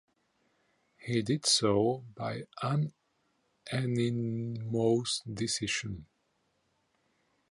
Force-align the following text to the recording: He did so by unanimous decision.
He 0.97 1.21
did 1.21 1.45
so 1.45 2.03
by 2.17 2.45
unanimous 3.71 5.21
decision. 5.31 6.07